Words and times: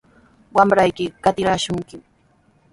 Wamraykiqa 0.55 1.17
qatiraashunkimi. 1.23 2.05